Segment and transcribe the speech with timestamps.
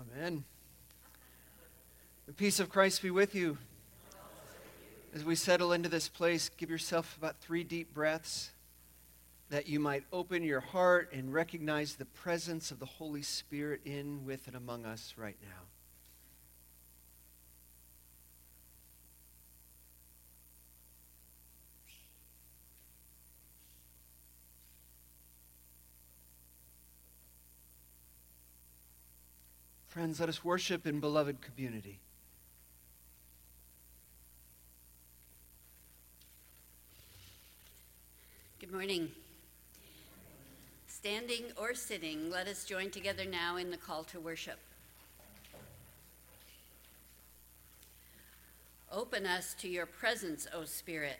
[0.00, 0.44] Amen.
[2.26, 3.58] The peace of Christ be with you.
[5.14, 8.50] As we settle into this place, give yourself about three deep breaths
[9.50, 14.24] that you might open your heart and recognize the presence of the Holy Spirit in,
[14.24, 15.69] with, and among us right now.
[30.00, 31.98] Friends, let us worship in beloved community.
[38.58, 39.10] Good morning.
[40.86, 44.58] Standing or sitting, let us join together now in the call to worship.
[48.90, 51.18] Open us to your presence, O Spirit.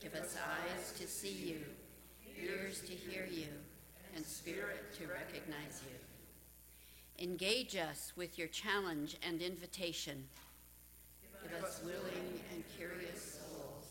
[0.00, 1.60] Give us eyes to see you,
[2.44, 3.46] ears to hear you,
[4.16, 6.11] and spirit to recognize you.
[7.22, 10.24] Engage us with your challenge and invitation.
[11.40, 13.86] Give us willing and curious souls.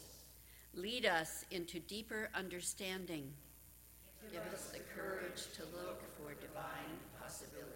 [0.75, 3.31] Lead us into deeper understanding.
[4.33, 7.70] Give us the courage to look for divine possibilities.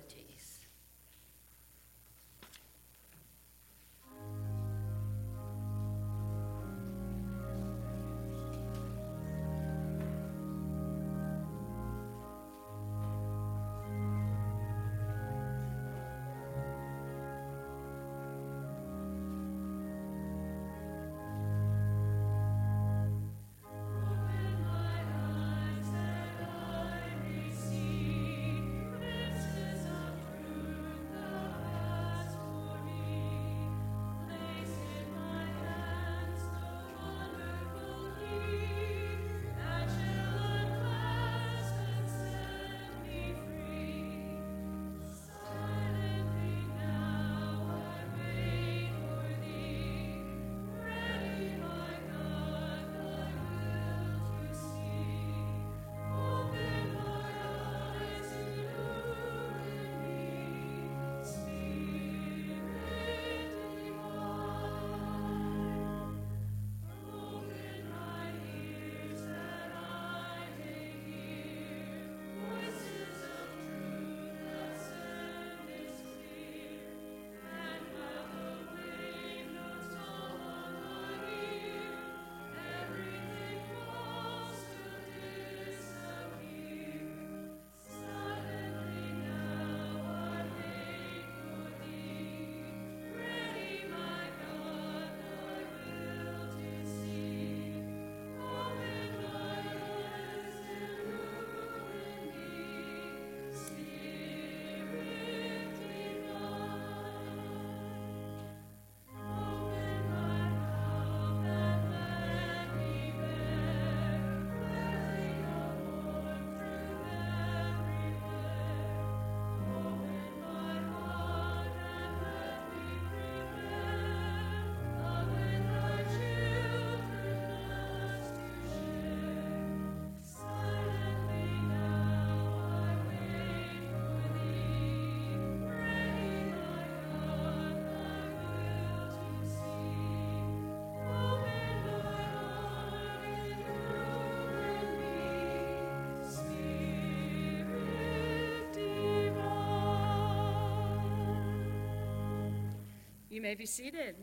[153.45, 154.15] May be seated.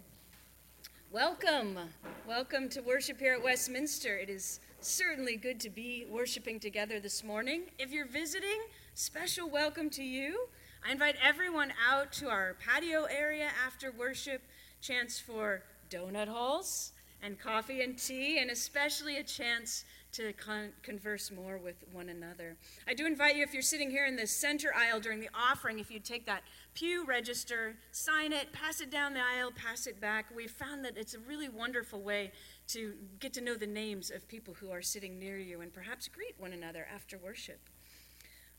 [1.12, 1.78] Welcome.
[2.26, 4.16] Welcome to worship here at Westminster.
[4.16, 7.66] It is certainly good to be worshiping together this morning.
[7.78, 8.58] If you're visiting,
[8.94, 10.48] special welcome to you.
[10.84, 14.42] I invite everyone out to our patio area after worship,
[14.80, 16.90] chance for donut holes
[17.22, 22.56] and coffee and tea, and especially a chance to con- converse more with one another.
[22.87, 25.79] I do invite you, if you're sitting here in the center aisle during the offering,
[25.79, 26.43] if you take that
[26.75, 30.27] pew register, sign it, pass it down the aisle, pass it back.
[30.34, 32.32] We've found that it's a really wonderful way
[32.69, 36.08] to get to know the names of people who are sitting near you and perhaps
[36.08, 37.60] greet one another after worship.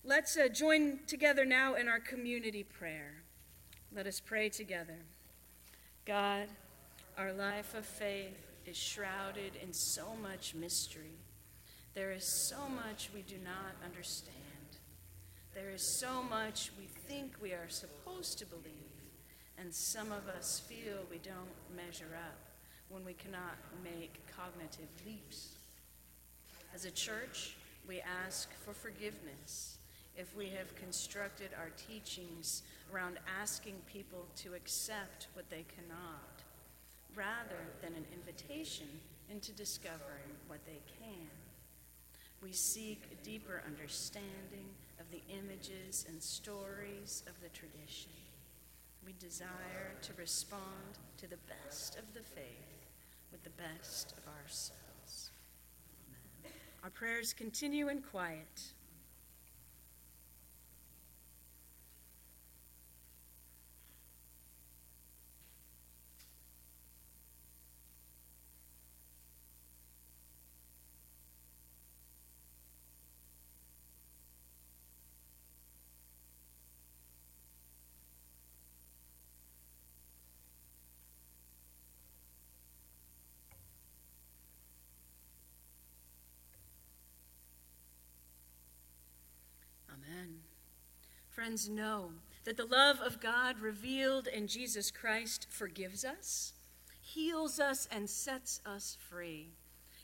[0.04, 3.24] Let's uh, join together now in our community prayer.
[3.96, 4.98] Let us pray together.
[6.06, 6.48] God,
[7.18, 11.14] our life of faith is shrouded in so much mystery.
[11.96, 14.34] There is so much we do not understand.
[15.54, 18.74] There is so much we think we are supposed to believe,
[19.60, 22.40] and some of us feel we don't measure up
[22.90, 25.50] when we cannot make cognitive leaps.
[26.74, 27.56] As a church,
[27.88, 29.78] we ask for forgiveness
[30.18, 36.42] if we have constructed our teachings around asking people to accept what they cannot,
[37.16, 38.88] rather than an invitation
[39.30, 41.43] into discovering what they can.
[42.44, 44.68] We seek a deeper understanding
[45.00, 48.12] of the images and stories of the tradition.
[49.06, 52.90] We desire to respond to the best of the faith
[53.32, 55.32] with the best of ourselves.
[56.44, 56.54] Amen.
[56.84, 58.74] Our prayers continue in quiet.
[89.94, 90.36] Amen.
[91.44, 92.12] Friends, know
[92.46, 96.54] that the love of God revealed in Jesus Christ forgives us,
[97.02, 99.50] heals us, and sets us free.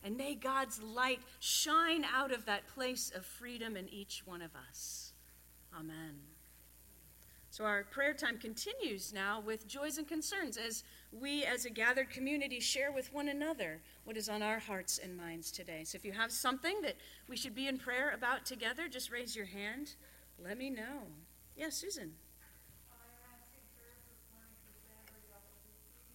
[0.03, 4.51] And may God's light shine out of that place of freedom in each one of
[4.53, 5.13] us.
[5.73, 6.19] Amen.
[7.51, 12.09] So, our prayer time continues now with joys and concerns as we, as a gathered
[12.09, 15.85] community, share with one another what is on our hearts and minds today.
[15.85, 16.97] So, if you have something that
[17.29, 19.93] we should be in prayer about together, just raise your hand.
[20.43, 21.07] Let me know.
[21.59, 22.13] Yeah, Susan.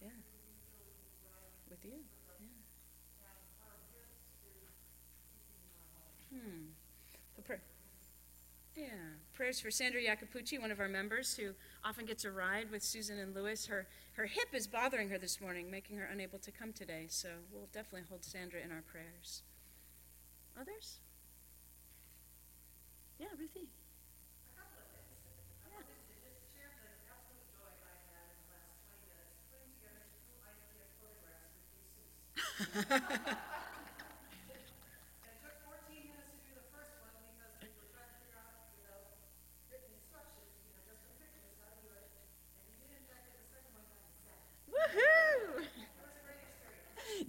[0.01, 0.09] Yeah.
[1.69, 1.99] With you.
[2.41, 2.47] Yeah.
[6.39, 6.63] Hmm.
[7.45, 7.61] Prayer.
[8.75, 8.87] Yeah.
[9.35, 11.51] Prayers for Sandra Jacopucci, one of our members who
[11.83, 13.67] often gets a ride with Susan and Lewis.
[13.67, 17.05] Her, her hip is bothering her this morning, making her unable to come today.
[17.07, 19.43] So we'll definitely hold Sandra in our prayers.
[20.59, 20.97] Others?
[23.19, 23.69] Yeah, Ruthie.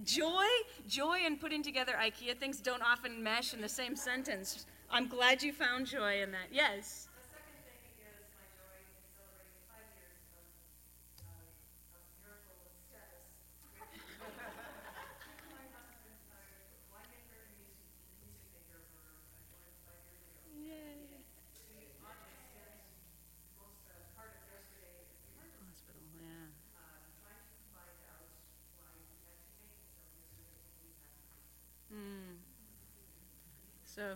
[0.03, 0.45] Joy,
[0.87, 4.65] joy, and putting together IKEA things don't often mesh in the same sentence.
[4.89, 6.47] I'm glad you found joy in that.
[6.51, 7.06] Yes.
[33.97, 34.13] So,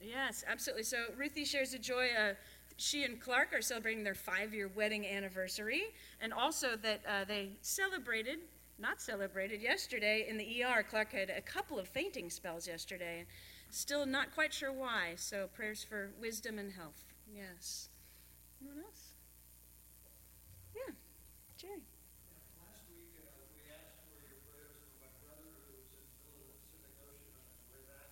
[0.00, 0.84] yes, absolutely.
[0.84, 2.10] So, Ruthie shares a joy.
[2.18, 2.34] Uh,
[2.76, 5.82] she and Clark are celebrating their five year wedding anniversary,
[6.20, 8.38] and also that uh, they celebrated,
[8.78, 10.84] not celebrated, yesterday in the ER.
[10.84, 13.26] Clark had a couple of fainting spells yesterday.
[13.70, 17.04] Still not quite sure why, so prayers for wisdom and health.
[17.34, 17.88] Yes.
[18.62, 19.14] Anyone else?
[20.74, 20.94] Yeah,
[21.58, 21.82] Jerry.
[22.62, 26.14] Last week, uh, we asked for your prayers for my brother who was in the
[26.24, 28.10] middle of the Pacific Ocean on his way back.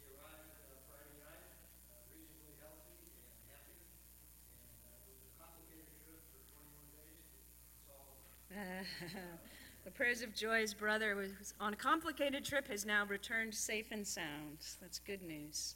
[0.00, 1.48] He arrived uh, Friday night,
[1.90, 7.18] uh, reasonably healthy and happy, and uh, it was a complicated trip for 21 days.
[7.26, 8.14] It's all
[9.84, 14.06] the prayers of Joy's brother was on a complicated trip has now returned safe and
[14.06, 14.58] sound.
[14.80, 15.74] That's good news.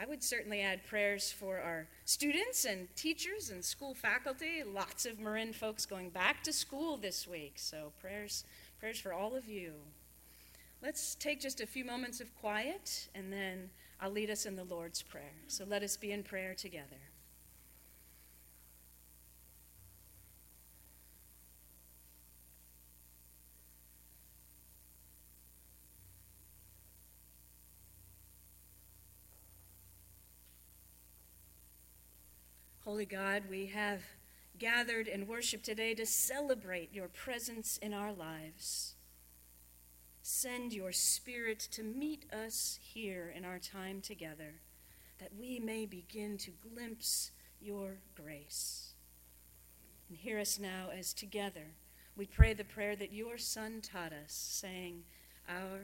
[0.00, 4.62] I would certainly add prayers for our students and teachers and school faculty.
[4.66, 8.44] Lots of Marin folks going back to school this week, so prayers
[8.78, 9.74] prayers for all of you.
[10.82, 13.68] Let's take just a few moments of quiet and then
[14.00, 15.34] I'll lead us in the Lord's prayer.
[15.48, 17.09] So let us be in prayer together.
[32.90, 34.02] Holy God, we have
[34.58, 38.96] gathered in worship today to celebrate your presence in our lives.
[40.22, 44.54] Send your Spirit to meet us here in our time together,
[45.20, 47.30] that we may begin to glimpse
[47.60, 48.94] your grace.
[50.08, 51.76] And hear us now as together
[52.16, 55.04] we pray the prayer that your Son taught us, saying,
[55.48, 55.82] Our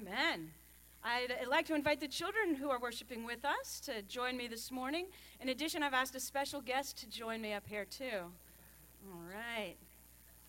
[0.00, 0.50] Amen.
[1.04, 4.70] I'd, like to invite the children who are worshiping with us to join me this
[4.70, 5.06] morning.
[5.40, 8.30] In addition, I've asked a special guest to join me up here, too.
[9.10, 9.76] All right.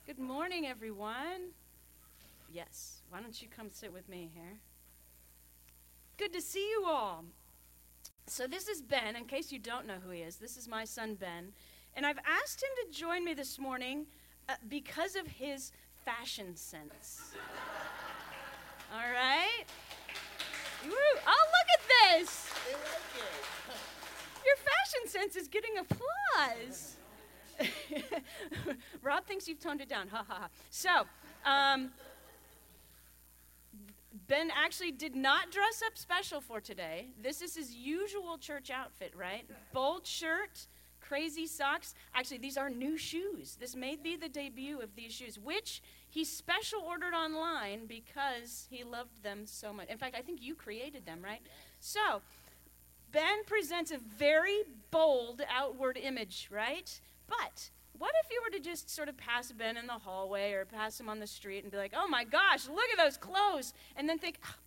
[0.05, 1.51] Good morning, everyone.
[2.53, 4.57] Yes, why don't you come sit with me here?
[6.17, 7.25] Good to see you all.
[8.27, 9.15] So, this is Ben.
[9.15, 11.51] In case you don't know who he is, this is my son, Ben.
[11.95, 14.05] And I've asked him to join me this morning
[14.47, 15.71] uh, because of his
[16.05, 17.33] fashion sense.
[18.91, 19.63] All right?
[20.85, 20.93] Woo.
[21.27, 22.51] Oh, look at this!
[24.45, 26.97] Your fashion sense is getting applause.
[29.01, 30.07] Rob thinks you've toned it down.
[30.07, 30.47] Ha ha ha.
[30.69, 31.05] So,
[31.45, 31.91] um,
[34.27, 37.07] Ben actually did not dress up special for today.
[37.21, 39.45] This is his usual church outfit, right?
[39.73, 40.67] Bold shirt,
[40.99, 41.93] crazy socks.
[42.15, 43.57] Actually, these are new shoes.
[43.59, 48.83] This may be the debut of these shoes, which he special ordered online because he
[48.83, 49.87] loved them so much.
[49.87, 51.41] In fact, I think you created them, right?
[51.79, 52.21] So,
[53.13, 56.99] Ben presents a very bold outward image, right?
[57.27, 60.65] But what if you were to just sort of pass Ben in the hallway or
[60.65, 63.73] pass him on the street and be like, oh my gosh, look at those clothes,
[63.95, 64.57] and then think, "Ah,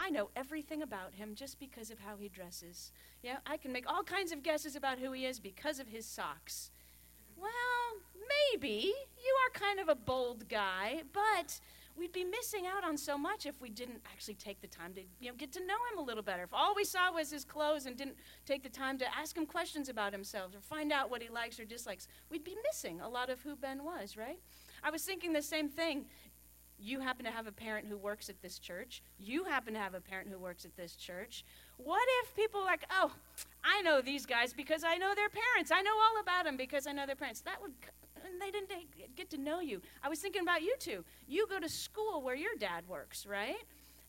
[0.00, 2.92] I know everything about him just because of how he dresses.
[3.22, 6.06] Yeah, I can make all kinds of guesses about who he is because of his
[6.06, 6.70] socks.
[7.36, 8.00] Well,
[8.52, 8.92] maybe.
[9.16, 11.60] You are kind of a bold guy, but
[11.96, 15.00] we'd be missing out on so much if we didn't actually take the time to
[15.20, 16.42] you know, get to know him a little better.
[16.42, 19.46] If all we saw was his clothes and didn't take the time to ask him
[19.46, 23.08] questions about himself or find out what he likes or dislikes, we'd be missing a
[23.08, 24.40] lot of who Ben was, right?
[24.82, 26.06] I was thinking the same thing.
[26.76, 29.02] You happen to have a parent who works at this church.
[29.18, 31.44] You happen to have a parent who works at this church.
[31.76, 33.12] What if people are like, oh,
[33.62, 35.70] I know these guys because I know their parents.
[35.70, 37.40] I know all about them because I know their parents.
[37.42, 37.72] That would,
[38.40, 38.70] they didn't
[39.16, 39.80] get to know you.
[40.02, 41.04] I was thinking about you two.
[41.26, 43.56] You go to school where your dad works, right?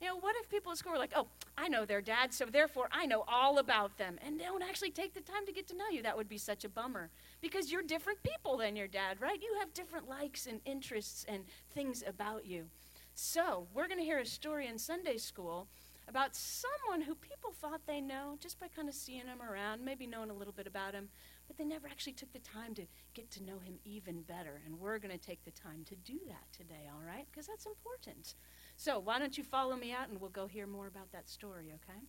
[0.02, 2.46] You know, what if people at school were like, oh, I know their dad, so
[2.46, 5.78] therefore I know all about them, and don't actually take the time to get to
[5.78, 6.04] know you?
[6.04, 7.10] That would be such a bummer
[7.42, 9.42] because you're different people than your dad, right?
[9.42, 12.66] You have different likes and interests and things about you.
[13.14, 15.68] So, we're going to hear a story in Sunday school
[16.08, 20.06] about someone who people thought they know just by kind of seeing him around, maybe
[20.06, 21.08] knowing a little bit about him,
[21.48, 24.62] but they never actually took the time to get to know him even better.
[24.66, 27.26] And we're going to take the time to do that today, all right?
[27.32, 28.36] Because that's important.
[28.78, 31.74] So, why don't you follow me out and we'll go hear more about that story,
[31.74, 32.00] okay?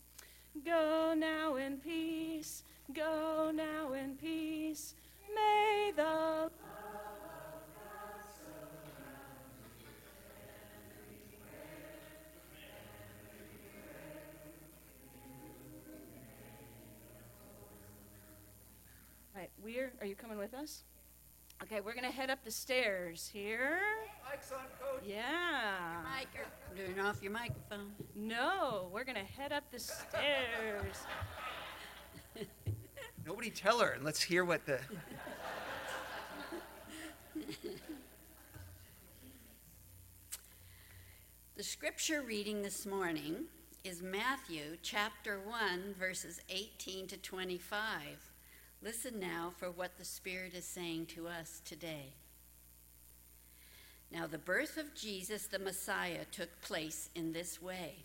[0.64, 4.94] Go now in peace, go now in peace.
[5.34, 6.50] May the
[19.46, 20.82] Right, we're, are you coming with us?
[21.62, 23.78] Okay, we're going to head up the stairs here.
[24.28, 25.04] Mike's on, coach.
[25.06, 26.02] Yeah.
[26.02, 27.92] Mike, or turn off your microphone.
[28.16, 30.96] No, we're going to head up the stairs.
[33.26, 34.80] Nobody tell her, and let's hear what the.
[41.56, 43.44] The scripture reading this morning
[43.84, 48.35] is Matthew chapter 1, verses 18 to 25.
[48.82, 52.12] Listen now for what the Spirit is saying to us today.
[54.12, 57.96] Now, the birth of Jesus the Messiah took place in this way.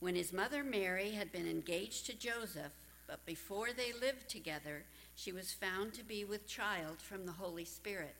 [0.00, 2.72] When his mother Mary had been engaged to Joseph,
[3.06, 7.64] but before they lived together, she was found to be with child from the Holy
[7.64, 8.14] Spirit.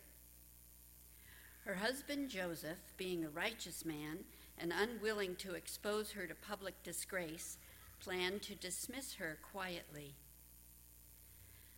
[1.65, 4.25] Her husband Joseph, being a righteous man
[4.57, 7.59] and unwilling to expose her to public disgrace,
[8.01, 10.15] planned to dismiss her quietly.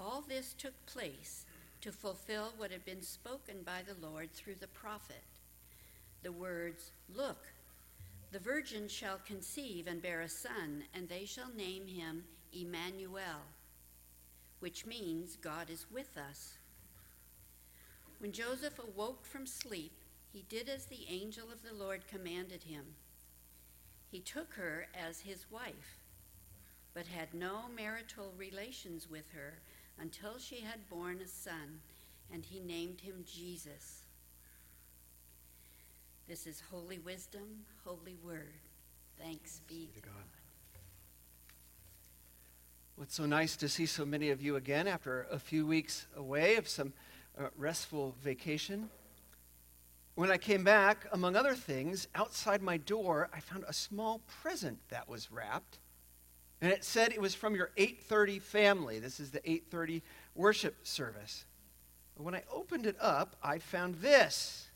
[0.00, 1.44] All this took place
[1.82, 5.22] to fulfill what had been spoken by the Lord through the prophet.
[6.22, 7.46] The words, Look,
[8.32, 13.42] the virgin shall conceive and bear a son, and they shall name him Emmanuel,
[14.60, 16.56] which means God is with us.
[18.18, 19.92] When Joseph awoke from sleep,
[20.32, 22.84] he did as the angel of the Lord commanded him.
[24.10, 25.98] He took her as his wife,
[26.94, 29.60] but had no marital relations with her
[30.00, 31.80] until she had borne a son,
[32.32, 34.02] and he named him Jesus.
[36.28, 38.54] This is holy wisdom, holy word.
[39.18, 40.14] Thanks be to God.
[42.96, 46.06] Well, it's so nice to see so many of you again after a few weeks
[46.16, 46.92] away of some
[47.38, 48.90] uh, restful vacation.
[50.14, 54.78] When I came back, among other things, outside my door, I found a small present
[54.90, 55.78] that was wrapped.
[56.60, 58.98] And it said it was from your 8:30 family.
[58.98, 60.02] This is the 8:30
[60.34, 61.44] worship service.
[62.16, 64.70] But when I opened it up, I found this.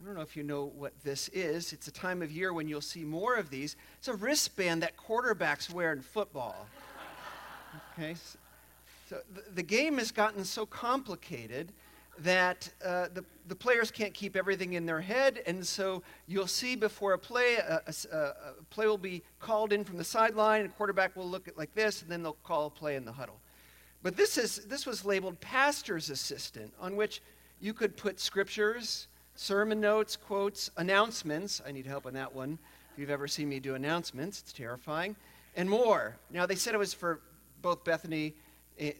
[0.00, 1.72] I don't know if you know what this is.
[1.72, 3.76] It's a time of year when you'll see more of these.
[3.98, 6.66] It's a wristband that quarterbacks wear in football.
[7.96, 8.16] Okay?
[9.08, 11.72] So the, the game has gotten so complicated
[12.22, 16.76] that uh, the, the players can't keep everything in their head, and so you'll see
[16.76, 18.34] before a play, a, a, a,
[18.70, 22.02] play will be called in from the sideline, and quarterback will look at like this,
[22.02, 23.40] and then they'll call a play in the huddle.
[24.02, 27.22] But this, is, this was labeled pastor's assistant, on which
[27.60, 31.60] you could put scriptures, sermon notes, quotes, announcements.
[31.66, 32.58] I need help on that one.
[32.92, 35.16] If you've ever seen me do announcements, it's terrifying,
[35.56, 36.16] and more.
[36.30, 37.20] Now, they said it was for
[37.62, 38.34] both Bethany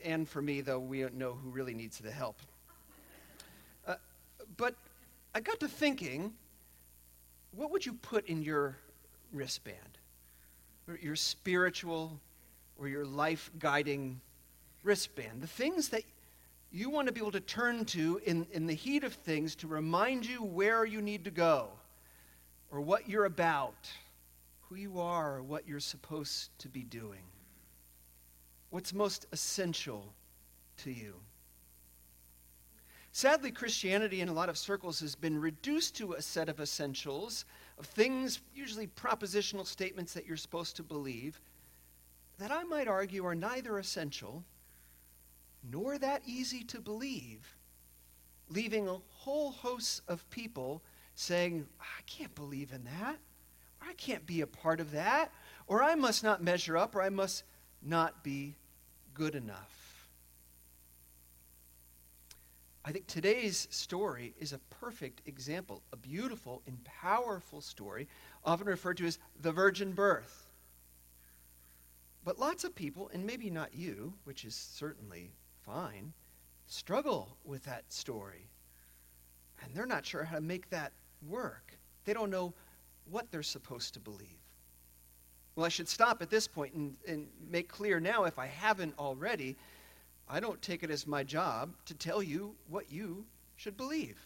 [0.05, 2.37] and for me, though we don't know who really needs the help.
[4.61, 4.75] But
[5.35, 6.35] I got to thinking,
[7.53, 8.77] what would you put in your
[9.33, 9.79] wristband?
[11.01, 12.21] Your spiritual
[12.77, 14.21] or your life guiding
[14.83, 15.41] wristband?
[15.41, 16.03] The things that
[16.71, 19.67] you want to be able to turn to in, in the heat of things to
[19.67, 21.69] remind you where you need to go
[22.71, 23.91] or what you're about,
[24.69, 27.23] who you are, or what you're supposed to be doing.
[28.69, 30.13] What's most essential
[30.79, 31.15] to you?
[33.13, 37.45] Sadly, Christianity in a lot of circles has been reduced to a set of essentials,
[37.79, 41.41] of things, usually propositional statements that you're supposed to believe,
[42.39, 44.45] that I might argue are neither essential
[45.63, 47.57] nor that easy to believe,
[48.49, 50.83] leaving a whole host of people
[51.15, 53.19] saying, I can't believe in that,
[53.81, 55.33] or I can't be a part of that,
[55.67, 57.45] or I must not measure up, or I must
[57.83, 58.57] not be
[59.13, 59.80] good enough.
[62.85, 68.09] I think today's story is a perfect example, a beautiful and powerful story,
[68.45, 70.49] often referred to as the virgin birth.
[72.25, 75.33] But lots of people, and maybe not you, which is certainly
[75.65, 76.13] fine,
[76.67, 78.49] struggle with that story.
[79.63, 80.93] And they're not sure how to make that
[81.29, 81.79] work.
[82.05, 82.55] They don't know
[83.11, 84.39] what they're supposed to believe.
[85.55, 88.95] Well, I should stop at this point and, and make clear now, if I haven't
[88.99, 89.57] already,
[90.33, 94.17] I don't take it as my job to tell you what you should believe.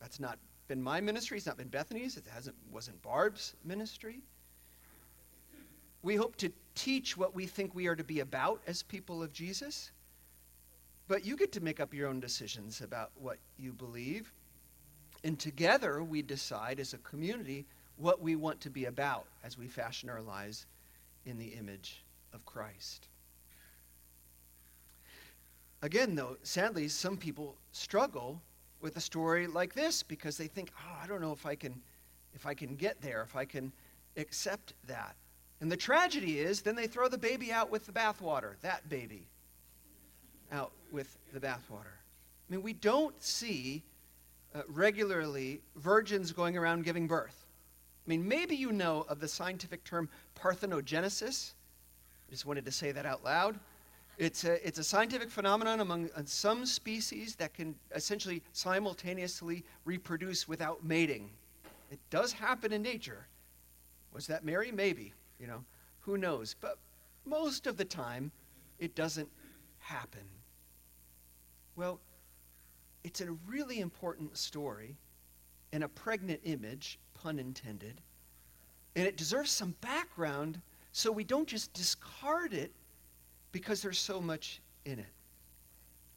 [0.00, 1.36] That's not been my ministry.
[1.36, 2.16] It's not been Bethany's.
[2.16, 4.20] It hasn't wasn't Barb's ministry.
[6.02, 9.32] We hope to teach what we think we are to be about as people of
[9.32, 9.92] Jesus.
[11.06, 14.32] But you get to make up your own decisions about what you believe.
[15.22, 17.64] And together we decide as a community
[17.96, 20.66] what we want to be about as we fashion our lives
[21.24, 23.06] in the image of Christ.
[25.82, 28.40] Again, though, sadly, some people struggle
[28.80, 31.80] with a story like this because they think, oh, I don't know if I can
[32.34, 33.72] if I can get there, if I can
[34.16, 35.16] accept that.
[35.60, 39.26] And the tragedy is then they throw the baby out with the bathwater, that baby
[40.50, 41.96] out with the bathwater.
[42.48, 43.82] I mean, we don't see
[44.54, 47.46] uh, regularly virgins going around giving birth.
[48.06, 50.08] I mean, maybe you know of the scientific term
[50.40, 51.52] parthenogenesis.
[52.28, 53.58] I just wanted to say that out loud.
[54.22, 60.46] It's a, it's a scientific phenomenon among uh, some species that can essentially simultaneously reproduce
[60.46, 61.28] without mating.
[61.90, 63.26] It does happen in nature.
[64.12, 64.70] Was that Mary?
[64.70, 65.12] Maybe.
[65.40, 65.64] You know,
[66.02, 66.54] who knows?
[66.60, 66.78] But
[67.26, 68.30] most of the time,
[68.78, 69.28] it doesn't
[69.80, 70.22] happen.
[71.74, 71.98] Well,
[73.02, 74.94] it's a really important story
[75.72, 78.00] and a pregnant image pun intended.
[78.94, 80.60] And it deserves some background
[80.92, 82.70] so we don't just discard it
[83.52, 85.12] because there's so much in it.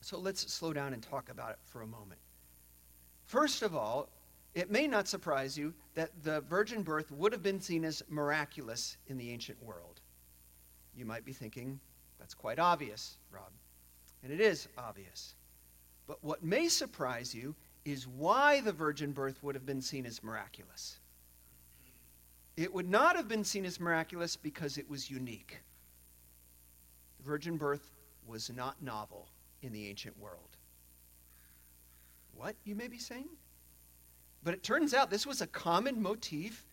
[0.02, 2.20] So let's slow down and talk about it for a moment.
[3.26, 4.10] First of all,
[4.54, 8.98] it may not surprise you that the virgin birth would have been seen as miraculous
[9.08, 10.00] in the ancient world.
[10.96, 11.80] You might be thinking,
[12.20, 13.52] that's quite obvious, Rob.
[14.24, 15.36] And it is obvious.
[16.08, 20.24] But what may surprise you is why the virgin birth would have been seen as
[20.24, 21.00] miraculous.
[22.58, 25.60] It would not have been seen as miraculous because it was unique.
[27.26, 27.92] Virgin birth
[28.28, 29.28] was not novel
[29.62, 30.58] in the ancient world.
[32.36, 33.30] What, you may be saying?
[34.44, 36.66] But it turns out this was a common motif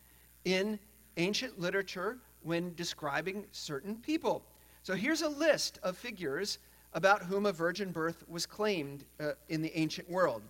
[0.45, 0.79] in
[1.17, 4.45] ancient literature when describing certain people.
[4.83, 6.59] So here's a list of figures
[6.93, 10.43] about whom a virgin birth was claimed uh, in the ancient world.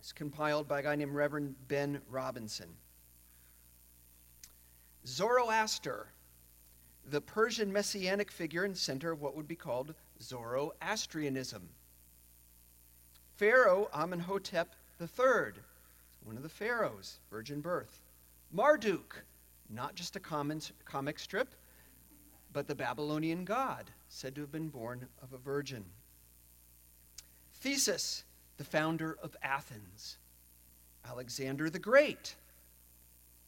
[0.00, 2.68] It's compiled by a guy named Reverend Ben Robinson.
[5.06, 6.06] Zoroaster,
[7.10, 11.68] the Persian messianic figure and center of what would be called Zoroastrianism.
[13.36, 15.62] Pharaoh Amenhotep III,
[16.24, 18.00] one of the pharaohs, virgin birth.
[18.52, 19.24] Marduk,
[19.70, 21.54] not just a common, comic strip,
[22.52, 25.84] but the Babylonian god, said to have been born of a virgin.
[27.54, 28.24] Theseus,
[28.56, 30.18] the founder of Athens.
[31.08, 32.34] Alexander the Great.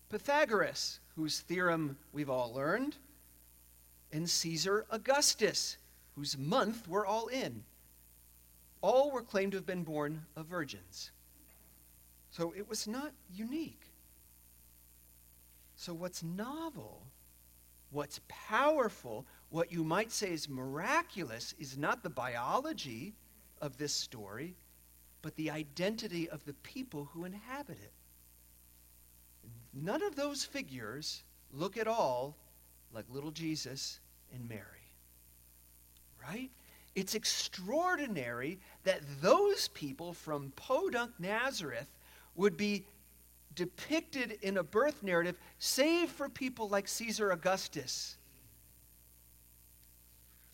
[0.08, 2.96] Pythagoras, whose theorem we've all learned.
[4.12, 5.76] And Caesar Augustus,
[6.14, 7.64] whose month we're all in.
[8.80, 11.12] All were claimed to have been born of virgins.
[12.30, 13.82] So it was not unique.
[15.76, 17.06] So, what's novel,
[17.90, 23.14] what's powerful, what you might say is miraculous, is not the biology
[23.62, 24.56] of this story,
[25.22, 27.92] but the identity of the people who inhabit it.
[29.72, 32.36] None of those figures look at all
[32.92, 34.00] like little Jesus
[34.34, 34.64] and Mary.
[36.22, 36.50] Right?
[36.94, 41.88] It's extraordinary that those people from Podunk, Nazareth,
[42.34, 42.84] would be
[43.54, 48.16] depicted in a birth narrative, save for people like Caesar Augustus.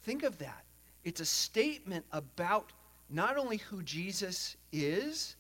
[0.03, 0.65] Think of that.
[1.05, 2.73] It's a statement about
[3.11, 5.37] not only who Jesus is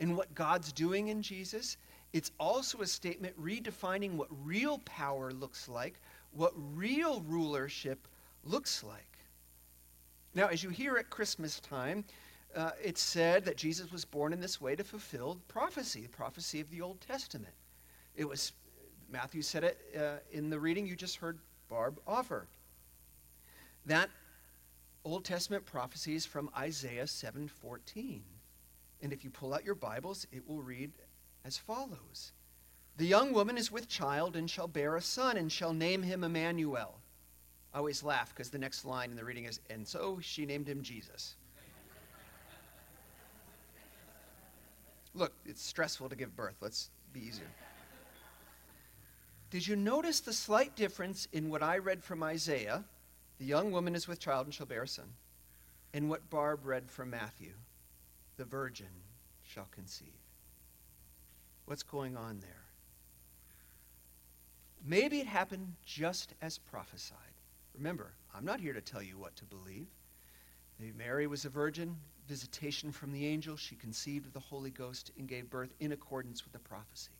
[0.00, 1.76] and what God's doing in Jesus,
[2.14, 6.00] it's also a statement redefining what real power looks like,
[6.30, 8.06] what real rulership
[8.44, 9.18] looks like.
[10.32, 12.04] Now, as you hear at Christmas time,
[12.54, 16.60] uh, it's said that Jesus was born in this way to fulfill prophecy, the prophecy
[16.60, 17.52] of the Old Testament.
[18.14, 18.52] It was,
[19.10, 22.46] Matthew said it uh, in the reading you just heard Barb offer.
[23.86, 24.08] That
[25.04, 28.20] Old Testament prophecy is from Isaiah 7:14.
[29.02, 30.92] And if you pull out your Bibles, it will read
[31.44, 32.32] as follows.
[32.96, 36.24] The young woman is with child and shall bear a son and shall name him
[36.24, 37.00] Emmanuel.
[37.72, 40.68] I always laugh because the next line in the reading is, and so she named
[40.68, 41.34] him Jesus.
[45.12, 46.56] Look, it's stressful to give birth.
[46.60, 47.46] Let's be easier.
[49.50, 52.84] Did you notice the slight difference in what I read from Isaiah?
[53.38, 55.12] The young woman is with child and shall bear a son.
[55.92, 57.52] And what Barb read from Matthew?
[58.36, 58.88] The virgin
[59.42, 60.08] shall conceive.
[61.66, 62.64] What's going on there?
[64.86, 67.18] Maybe it happened just as prophesied.
[67.74, 69.86] Remember, I'm not here to tell you what to believe.
[70.78, 71.96] Maybe Mary was a virgin,
[72.28, 76.44] visitation from the angel, she conceived of the Holy Ghost and gave birth in accordance
[76.44, 77.12] with the prophecy.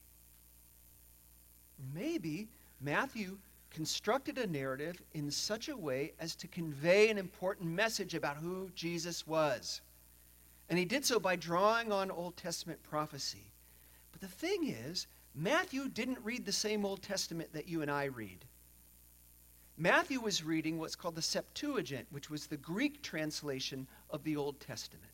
[1.95, 2.49] Maybe
[2.81, 3.39] Matthew
[3.71, 8.71] constructed a narrative in such a way as to convey an important message about who
[8.75, 9.81] Jesus was.
[10.69, 13.47] And he did so by drawing on Old Testament prophecy.
[14.15, 18.05] But the thing is, Matthew didn't read the same Old Testament that you and I
[18.05, 18.45] read.
[19.77, 24.61] Matthew was reading what's called the Septuagint, which was the Greek translation of the Old
[24.61, 25.11] Testament.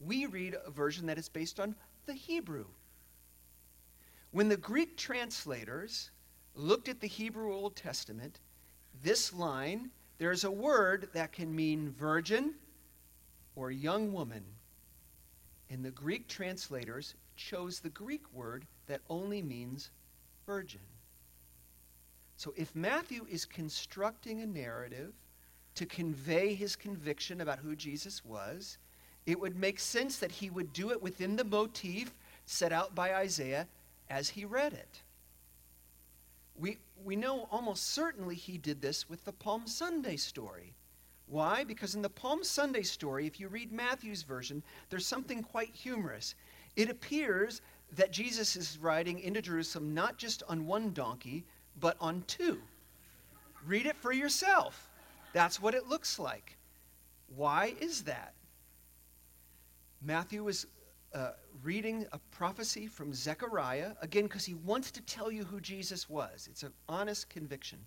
[0.00, 1.74] We read a version that is based on
[2.06, 2.64] the Hebrew.
[4.30, 6.10] When the Greek translators
[6.54, 8.40] looked at the Hebrew Old Testament,
[9.02, 12.54] this line, there's a word that can mean virgin
[13.56, 14.44] or young woman.
[15.68, 19.90] And the Greek translators chose the Greek word that only means
[20.44, 20.80] virgin.
[22.36, 25.14] So if Matthew is constructing a narrative
[25.76, 28.78] to convey his conviction about who Jesus was,
[29.26, 32.12] it would make sense that he would do it within the motif
[32.46, 33.66] set out by Isaiah
[34.10, 35.02] as he read it.
[36.56, 40.74] We, we know almost certainly he did this with the Palm Sunday story.
[41.26, 41.62] Why?
[41.62, 46.34] Because in the Palm Sunday story, if you read Matthew's version, there's something quite humorous.
[46.78, 47.60] It appears
[47.96, 51.44] that Jesus is riding into Jerusalem not just on one donkey,
[51.80, 52.60] but on two.
[53.66, 54.88] Read it for yourself.
[55.32, 56.56] That's what it looks like.
[57.34, 58.32] Why is that?
[60.00, 60.68] Matthew is
[61.12, 61.30] uh,
[61.64, 66.46] reading a prophecy from Zechariah, again, because he wants to tell you who Jesus was.
[66.48, 67.80] It's an honest conviction.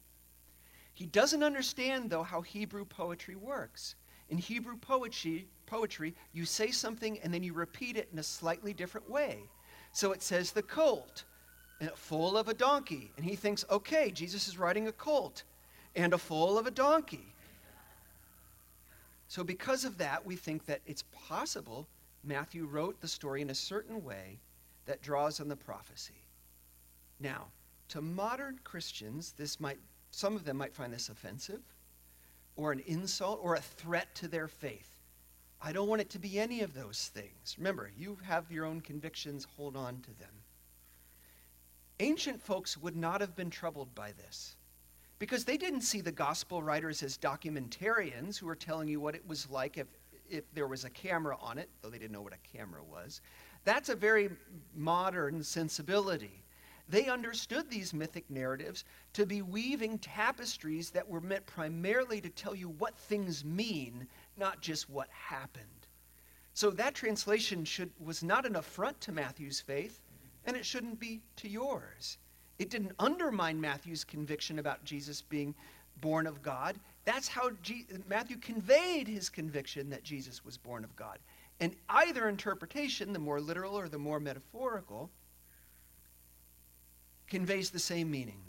[0.93, 3.95] He doesn't understand, though, how Hebrew poetry works.
[4.31, 8.73] In Hebrew poetry, poetry, you say something and then you repeat it in a slightly
[8.73, 9.43] different way.
[9.91, 11.25] So it says the colt,
[11.95, 13.11] full of a donkey.
[13.17, 15.43] And he thinks, okay, Jesus is riding a colt
[15.97, 17.27] and a foal of a donkey.
[19.27, 21.87] So, because of that, we think that it's possible
[22.23, 24.39] Matthew wrote the story in a certain way
[24.85, 26.21] that draws on the prophecy.
[27.19, 27.47] Now,
[27.89, 29.77] to modern Christians, this might
[30.11, 31.61] some of them might find this offensive
[32.61, 34.87] or an insult or a threat to their faith.
[35.61, 37.55] I don't want it to be any of those things.
[37.57, 40.33] Remember, you have your own convictions, hold on to them.
[41.99, 44.55] ancient folks would not have been troubled by this
[45.19, 49.27] because they didn't see the gospel writers as documentarians who were telling you what it
[49.27, 49.87] was like if,
[50.29, 53.21] if there was a camera on it, though they didn't know what a camera was.
[53.63, 54.31] That's a very
[54.75, 56.43] modern sensibility.
[56.91, 62.53] They understood these mythic narratives to be weaving tapestries that were meant primarily to tell
[62.53, 65.87] you what things mean, not just what happened.
[66.53, 70.01] So that translation should, was not an affront to Matthew's faith,
[70.43, 72.17] and it shouldn't be to yours.
[72.59, 75.55] It didn't undermine Matthew's conviction about Jesus being
[76.01, 76.77] born of God.
[77.05, 77.51] That's how
[78.09, 81.19] Matthew conveyed his conviction that Jesus was born of God.
[81.61, 85.09] And either interpretation, the more literal or the more metaphorical,
[87.31, 88.41] conveys the same meaning.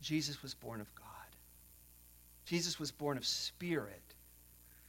[0.00, 1.06] Jesus was born of God.
[2.44, 4.00] Jesus was born of spirit.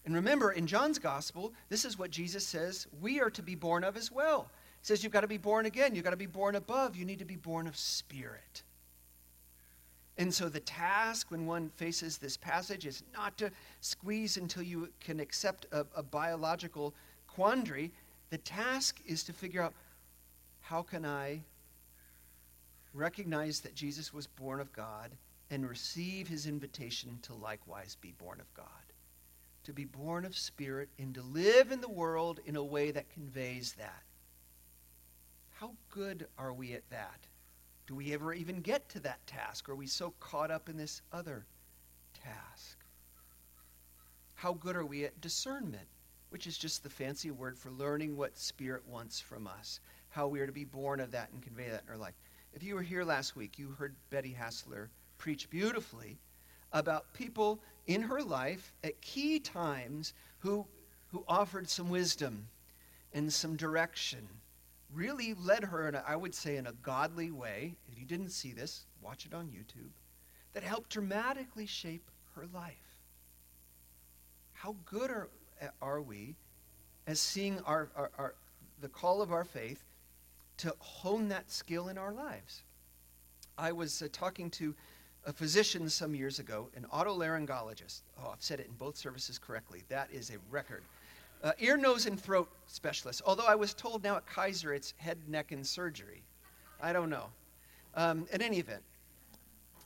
[0.06, 3.84] And remember, in John's gospel, this is what Jesus says we are to be born
[3.84, 4.49] of as well.
[4.80, 7.06] He says you've got to be born again, you've got to be born above, you
[7.06, 8.62] need to be born of spirit.
[10.19, 13.51] And so the task when one faces this passage is not to
[13.82, 16.94] squeeze until you can accept a, a biological
[17.27, 17.91] quandary.
[18.29, 19.73] The task is to figure out
[20.62, 21.41] how can I
[22.98, 25.12] recognize that Jesus was born of God
[25.50, 28.65] and receive his invitation to likewise be born of God
[29.67, 33.10] to be born of spirit and to live in the world in a way that
[33.10, 34.02] conveys that.
[35.52, 37.27] How good are we at that?
[37.85, 39.67] Do we ever even get to that task?
[39.67, 41.45] Are we so caught up in this other
[42.13, 42.77] task?
[44.35, 45.89] How good are we at discernment,
[46.29, 49.81] which is just the fancy word for learning what Spirit wants from us?
[50.08, 52.15] How we are to be born of that and convey that in our life.
[52.58, 54.89] If you were here last week, you heard Betty Hassler
[55.19, 56.17] preach beautifully
[56.73, 60.65] about people in her life at key times who,
[61.12, 62.47] who offered some wisdom
[63.13, 64.27] and some direction.
[64.91, 67.75] Really led her, in a, I would say, in a godly way.
[67.91, 69.91] If you didn't see this, watch it on YouTube.
[70.53, 72.97] That helped dramatically shape her life.
[74.53, 75.29] How good are,
[75.79, 76.33] are we
[77.05, 78.33] as seeing our, our, our,
[78.81, 79.83] the call of our faith
[80.58, 82.63] to hone that skill in our lives?
[83.58, 84.75] I was uh, talking to
[85.25, 88.01] a physician some years ago, an otolaryngologist.
[88.19, 89.83] Oh, I've said it in both services correctly.
[89.89, 90.83] That is a record.
[91.43, 93.21] Uh, ear, nose, and throat specialist.
[93.25, 96.23] Although I was told now at Kaiser it's head, neck, and surgery.
[96.81, 97.25] I don't know.
[97.95, 98.83] Um, in any event,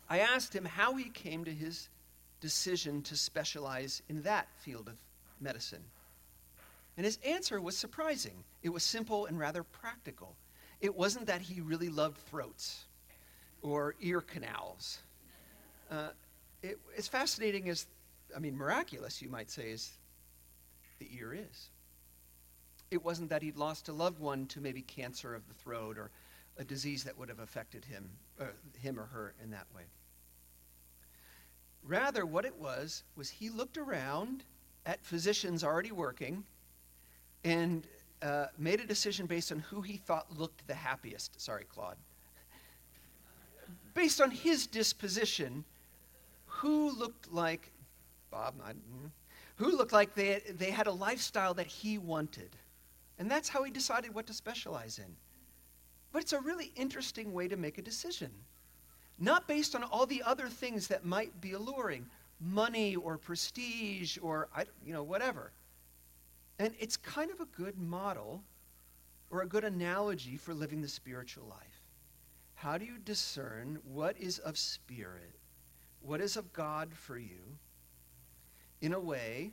[0.10, 1.90] I asked him how he came to his
[2.42, 4.98] decision to specialize in that field of
[5.40, 5.84] medicine.
[6.98, 8.44] And his answer was surprising.
[8.64, 10.36] It was simple and rather practical.
[10.82, 12.86] It wasn't that he really loved throats
[13.62, 15.00] or ear canals
[15.92, 16.10] uh,
[16.64, 17.86] it, as fascinating as,
[18.36, 19.90] I mean, miraculous, you might say, as
[21.00, 21.70] the ear is.
[22.90, 26.12] It wasn't that he'd lost a loved one to maybe cancer of the throat or
[26.58, 28.10] a disease that would have affected him,
[28.40, 28.46] uh,
[28.82, 29.84] him or her in that way.
[31.84, 34.44] Rather, what it was, was he looked around
[34.86, 36.44] at physicians already working
[37.44, 37.88] and
[38.22, 41.40] uh, made a decision based on who he thought looked the happiest.
[41.40, 41.98] Sorry, Claude.
[43.94, 45.66] Based on his disposition
[46.46, 47.72] who looked like
[48.30, 49.08] Bob, mm-hmm,
[49.56, 52.56] who looked like they, they had a lifestyle that he wanted.
[53.20, 55.16] And that's how he decided what to specialize in.
[56.12, 58.32] But it's a really interesting way to make a decision.
[59.20, 62.08] Not based on all the other things that might be alluring
[62.40, 64.50] money or prestige or,
[64.84, 65.52] you know, whatever.
[66.62, 68.44] And it's kind of a good model
[69.32, 71.82] or a good analogy for living the spiritual life.
[72.54, 75.40] How do you discern what is of spirit
[76.02, 77.58] what is of God for you
[78.82, 79.52] in a way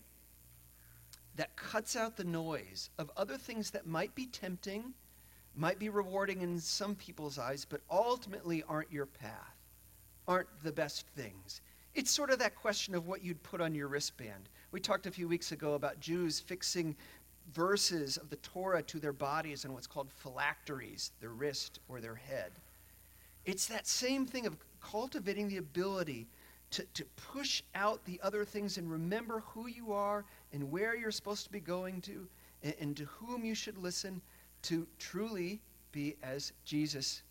[1.36, 4.92] that cuts out the noise of other things that might be tempting,
[5.54, 9.56] might be rewarding in some people's eyes, but ultimately aren't your path,
[10.26, 11.60] aren't the best things.
[11.94, 14.48] It's sort of that question of what you'd put on your wristband.
[14.70, 16.94] We talked a few weeks ago about Jews fixing
[17.52, 22.14] verses of the Torah to their bodies and what's called phylacteries, their wrist or their
[22.14, 22.52] head.
[23.46, 26.26] It's that same thing of cultivating the ability
[26.70, 31.10] to, to push out the other things and remember who you are and where you're
[31.10, 32.28] supposed to be going to
[32.62, 34.20] and, and to whom you should listen
[34.62, 35.62] to truly
[35.92, 37.22] be as Jesus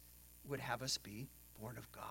[0.50, 1.28] would have us be
[1.60, 2.04] born of God.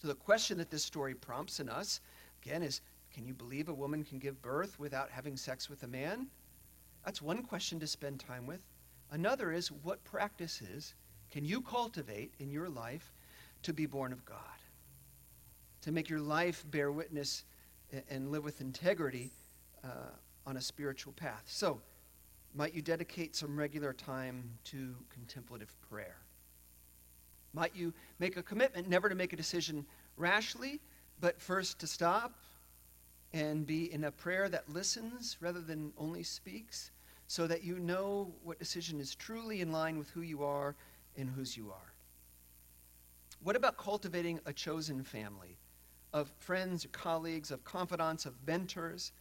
[0.00, 2.00] So, the question that this story prompts in us,
[2.42, 2.80] again, is
[3.18, 6.28] can you believe a woman can give birth without having sex with a man?
[7.04, 8.60] That's one question to spend time with.
[9.10, 10.94] Another is what practices
[11.28, 13.12] can you cultivate in your life
[13.64, 14.38] to be born of God?
[15.80, 17.44] to make your life bear witness
[18.10, 19.32] and live with integrity
[19.84, 20.10] uh,
[20.46, 21.42] on a spiritual path.
[21.46, 21.80] So,
[22.54, 26.16] might you dedicate some regular time to contemplative prayer?
[27.54, 30.80] Might you make a commitment never to make a decision rashly,
[31.20, 32.34] but first to stop
[33.32, 36.90] and be in a prayer that listens rather than only speaks,
[37.26, 40.74] so that you know what decision is truly in line with who you are
[41.16, 41.92] and whose you are?
[43.42, 45.58] What about cultivating a chosen family
[46.12, 49.12] of friends, colleagues, of confidants, of mentors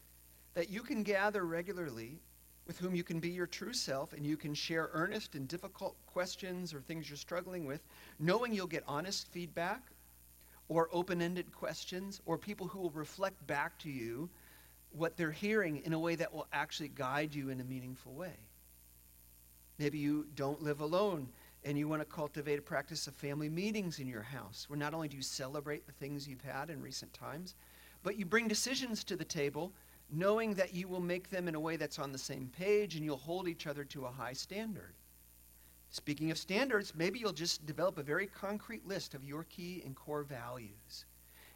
[0.53, 2.19] that you can gather regularly
[2.65, 5.95] with whom you can be your true self and you can share earnest and difficult
[6.05, 7.81] questions or things you're struggling with,
[8.19, 9.81] knowing you'll get honest feedback
[10.69, 14.29] or open ended questions or people who will reflect back to you
[14.91, 18.33] what they're hearing in a way that will actually guide you in a meaningful way.
[19.77, 21.29] Maybe you don't live alone
[21.63, 24.93] and you want to cultivate a practice of family meetings in your house where not
[24.93, 27.55] only do you celebrate the things you've had in recent times,
[28.03, 29.71] but you bring decisions to the table
[30.09, 33.03] knowing that you will make them in a way that's on the same page and
[33.03, 34.93] you'll hold each other to a high standard.
[35.89, 39.95] Speaking of standards, maybe you'll just develop a very concrete list of your key and
[39.95, 41.05] core values.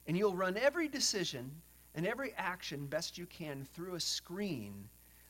[0.08, 1.52] And you'll run every decision
[1.96, 4.88] and every action best you can through a screen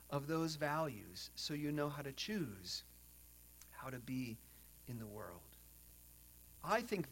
[0.09, 2.83] of those values so you know how to choose
[3.71, 4.37] how to be
[4.87, 5.41] in the world.
[6.63, 7.07] I think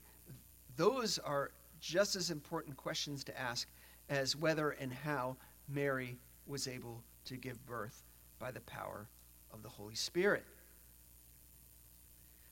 [0.76, 3.68] those are just as important questions to ask
[4.10, 5.38] as whether and how
[5.68, 8.04] Mary was able to give birth
[8.38, 9.08] by the power
[9.52, 10.46] of the Holy Spirit.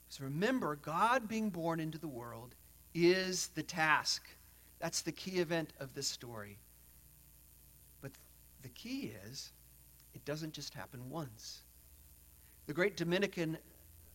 [0.10, 2.56] So remember, God being born into the world
[2.94, 4.28] is the task.
[4.80, 6.58] That's the key event of this story.
[8.02, 8.12] But
[8.62, 9.52] the key is,
[10.14, 11.64] it doesn't just happen once.
[12.68, 13.58] The great Dominican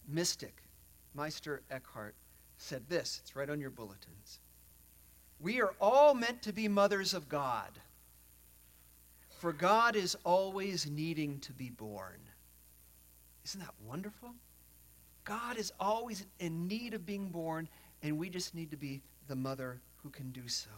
[0.08, 0.62] mystic,
[1.14, 2.14] Meister Eckhart,
[2.56, 4.40] said this it's right on your bulletins.
[5.40, 7.70] We are all meant to be mothers of God.
[9.38, 12.20] For God is always needing to be born.
[13.44, 14.34] Isn't that wonderful?
[15.24, 17.68] God is always in need of being born,
[18.02, 20.70] and we just need to be the mother who can do so.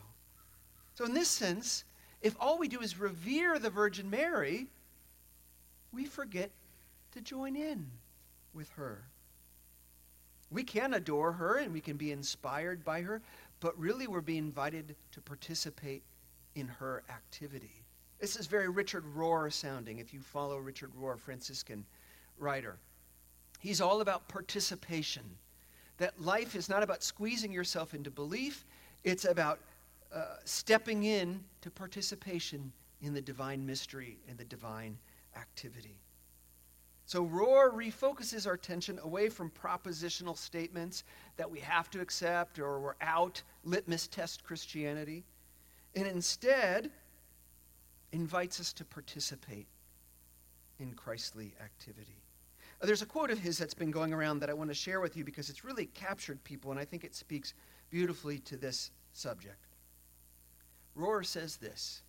[0.94, 1.84] So, in this sense,
[2.20, 4.68] if all we do is revere the Virgin Mary,
[5.92, 6.50] we forget
[7.12, 7.90] to join in
[8.52, 9.04] with her.
[10.50, 13.22] We can adore her and we can be inspired by her,
[13.60, 16.02] but really we're being invited to participate
[16.54, 17.82] in her activity.
[18.20, 21.84] This is very Richard Rohr sounding, if you follow Richard Rohr, Franciscan
[22.38, 22.76] writer.
[23.64, 25.22] He's all about participation.
[25.96, 28.66] That life is not about squeezing yourself into belief,
[29.04, 29.58] it's about
[30.14, 34.98] uh, stepping in to participation in the divine mystery and the divine
[35.34, 35.98] activity.
[37.06, 41.04] So Rohr refocuses our attention away from propositional statements
[41.38, 45.24] that we have to accept or we're out, litmus test Christianity,
[45.94, 46.90] and instead
[48.12, 49.68] invites us to participate
[50.78, 52.23] in Christly activity.
[52.80, 55.00] Uh, there's a quote of his that's been going around that I want to share
[55.00, 57.54] with you because it's really captured people, and I think it speaks
[57.90, 59.66] beautifully to this subject.
[60.96, 62.02] Rohr says this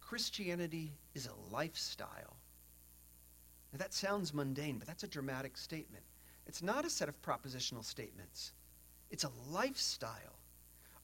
[0.00, 2.36] Christianity is a lifestyle.
[3.72, 6.02] Now, that sounds mundane, but that's a dramatic statement.
[6.46, 8.52] It's not a set of propositional statements,
[9.10, 10.38] it's a lifestyle,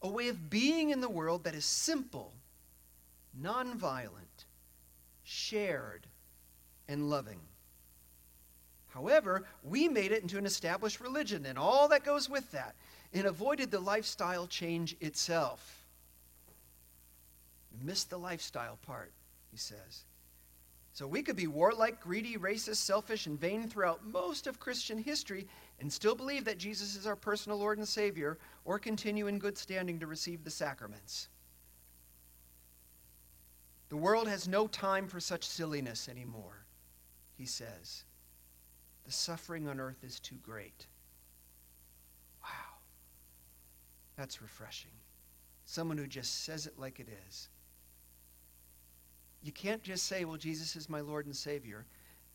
[0.03, 2.33] a way of being in the world that is simple
[3.41, 4.47] nonviolent,
[5.23, 6.07] shared,
[6.89, 7.41] and loving.
[8.97, 12.75] However, we made it into an established religion and all that goes with that,
[13.13, 15.85] and avoided the lifestyle change itself.
[17.71, 19.13] We missed the lifestyle part,
[19.51, 20.05] he says.
[20.95, 25.47] So we could be warlike, greedy, racist, selfish, and vain throughout most of Christian history
[25.79, 29.59] and still believe that Jesus is our personal Lord and Savior, or continue in good
[29.59, 31.29] standing to receive the sacraments.
[33.91, 36.65] The world has no time for such silliness anymore,
[37.37, 38.05] he says.
[39.07, 40.87] The suffering on earth is too great.
[42.43, 42.75] Wow.
[44.17, 44.91] That's refreshing.
[45.65, 47.49] Someone who just says it like it is.
[49.43, 51.87] You can't just say, well, Jesus is my Lord and Savior,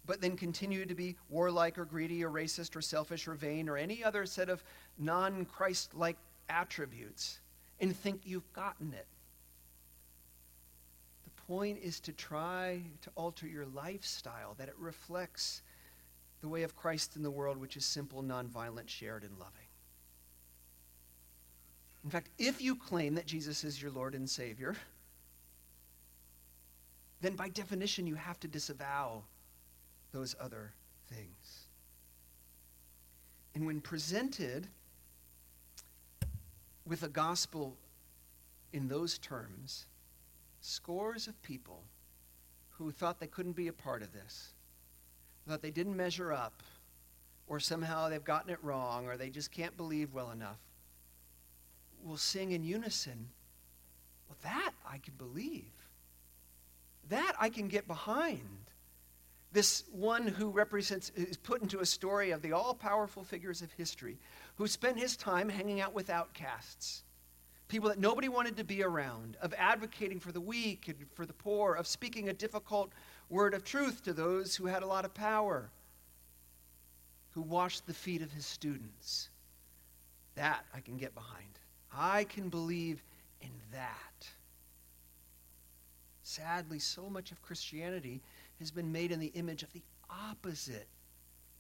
[0.06, 3.76] but then continue to be warlike or greedy or racist or selfish or vain or
[3.76, 4.64] any other set of
[4.98, 6.18] non Christ like
[6.50, 7.40] attributes
[7.82, 9.08] and think you've gotten it
[11.26, 15.62] The point is to try to alter your lifestyle, that it reflects
[16.42, 19.68] the way of Christ in the world, which is simple, nonviolent, shared, and loving.
[22.04, 24.76] In fact, if you claim that Jesus is your Lord and Savior,
[27.22, 29.22] then by definition you have to disavow
[30.12, 30.74] those other
[31.10, 31.68] things.
[33.54, 34.68] And when presented
[36.88, 37.78] with a gospel
[38.74, 39.86] in those terms,
[40.62, 41.84] scores of people
[42.70, 44.54] who thought they couldn't be a part of this,
[45.48, 46.64] thought they didn't measure up,
[47.48, 50.60] or somehow they've gotten it wrong, or they just can't believe well enough.
[52.04, 53.30] will sing in unison,
[54.28, 55.72] well, that I can believe.
[57.10, 58.72] That I can get behind.
[59.52, 63.72] This one who represents, is put into a story of the all powerful figures of
[63.74, 64.18] history,
[64.56, 67.04] who spent his time hanging out with outcasts,
[67.68, 71.34] people that nobody wanted to be around, of advocating for the weak and for the
[71.34, 72.94] poor, of speaking a difficult
[73.32, 75.70] word of truth to those who had a lot of power,
[77.32, 79.30] who washed the feet of his students.
[80.36, 81.60] That I can get behind.
[81.94, 83.02] I can believe
[83.42, 84.28] in that.
[86.24, 88.22] Sadly, so much of Christianity
[88.60, 90.88] has been made in the image of the opposite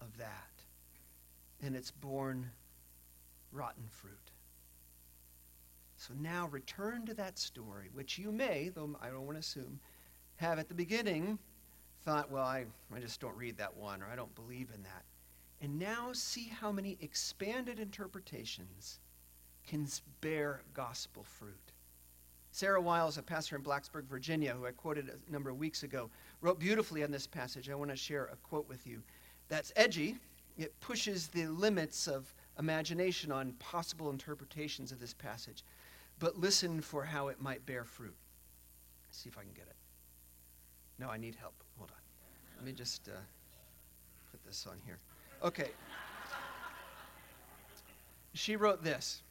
[0.01, 0.51] of that,
[1.63, 2.49] and it's borne
[3.51, 4.31] rotten fruit.
[5.97, 9.79] So now return to that story, which you may, though I don't want to assume,
[10.37, 11.37] have at the beginning
[12.03, 15.03] thought, well, I, I just don't read that one, or I don't believe in that.
[15.61, 18.99] And now see how many expanded interpretations
[19.67, 19.87] can
[20.21, 21.71] bear gospel fruit.
[22.51, 26.09] Sarah Wiles, a pastor in Blacksburg, Virginia, who I quoted a number of weeks ago,
[26.41, 27.69] wrote beautifully on this passage.
[27.69, 29.01] I want to share a quote with you.
[29.47, 30.17] That's edgy.
[30.57, 35.63] It pushes the limits of imagination on possible interpretations of this passage.
[36.19, 38.15] But listen for how it might bear fruit.
[39.07, 39.75] Let's see if I can get it.
[40.99, 41.53] No, I need help.
[42.61, 43.13] Let me just uh,
[44.29, 44.99] put this on here.
[45.43, 45.71] Okay.
[48.35, 49.23] She wrote this.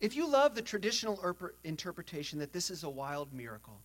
[0.00, 1.24] If you love the traditional
[1.62, 3.78] interpretation that this is a wild miracle,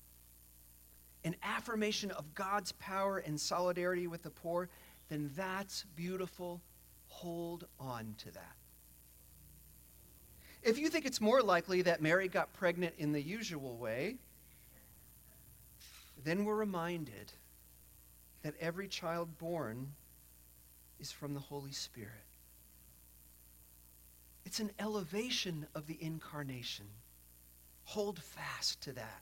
[1.25, 4.67] an affirmation of God's power and solidarity with the poor,
[5.07, 6.59] then that's beautiful.
[7.05, 8.55] Hold on to that.
[10.63, 14.15] If you think it's more likely that Mary got pregnant in the usual way,
[16.23, 17.31] then we're reminded
[18.43, 19.93] that every child born
[20.99, 22.11] is from the Holy Spirit.
[24.45, 26.85] It's an elevation of the incarnation.
[27.83, 29.21] Hold fast to that.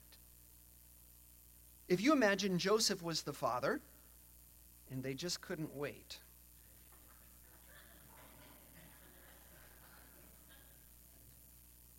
[1.87, 3.81] If you imagine Joseph was the father,
[4.91, 6.19] and they just couldn't wait.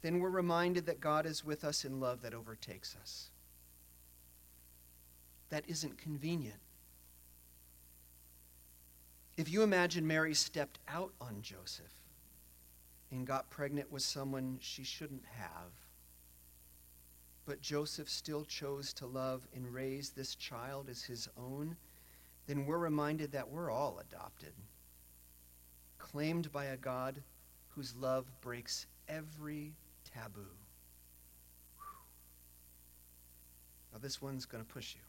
[0.02, 3.30] Then we're reminded that God is with us in love that overtakes us.
[5.50, 6.58] That isn't convenient.
[9.36, 11.92] If you imagine Mary stepped out on Joseph
[13.10, 15.72] and got pregnant with someone she shouldn't have,
[17.44, 21.76] but Joseph still chose to love and raise this child as his own,
[22.46, 24.52] then we're reminded that we're all adopted,
[25.98, 27.22] claimed by a God
[27.68, 29.74] whose love breaks every
[30.14, 30.48] taboo.
[33.92, 35.00] Now, this one's going to push you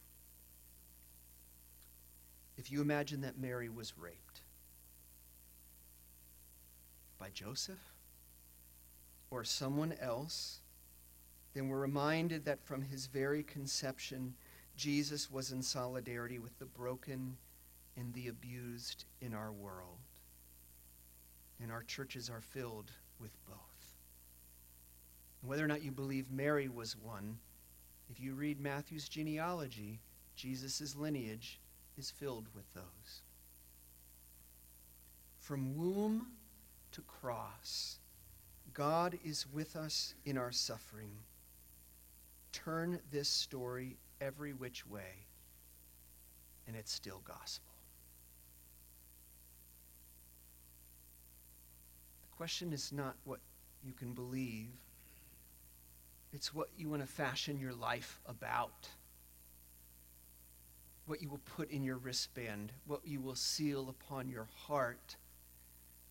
[2.58, 4.42] if you imagine that Mary was raped
[7.16, 7.94] by Joseph
[9.30, 10.58] or someone else,
[11.54, 14.34] then we're reminded that from his very conception,
[14.76, 17.36] Jesus was in solidarity with the broken
[17.96, 19.98] and the abused in our world.
[21.62, 22.90] And our churches are filled
[23.20, 23.56] with both.
[25.42, 27.38] And whether or not you believe Mary was one,
[28.10, 30.00] if you read Matthew's genealogy,
[30.34, 31.60] Jesus' lineage
[31.98, 33.22] is filled with those.
[35.38, 36.28] From womb
[36.92, 37.98] to cross,
[38.72, 41.10] God is with us in our suffering.
[42.52, 45.26] Turn this story every which way,
[46.66, 47.72] and it's still gospel.
[52.22, 53.40] The question is not what
[53.82, 54.68] you can believe,
[56.32, 58.88] it's what you want to fashion your life about
[61.08, 65.16] what you will put in your wristband, what you will seal upon your heart,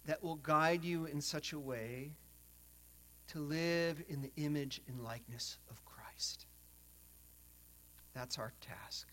[0.06, 2.12] that will guide you in such a way
[3.28, 6.48] to live in the image and likeness of Christ.
[8.16, 9.08] That's our task.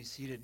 [0.00, 0.40] Be seated.